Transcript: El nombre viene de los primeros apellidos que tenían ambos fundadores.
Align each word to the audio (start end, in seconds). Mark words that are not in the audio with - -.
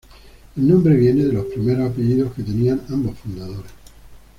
El 0.57 0.67
nombre 0.67 0.95
viene 0.95 1.23
de 1.25 1.31
los 1.31 1.45
primeros 1.45 1.91
apellidos 1.91 2.33
que 2.33 2.41
tenían 2.41 2.81
ambos 2.89 3.19
fundadores. 3.19 3.69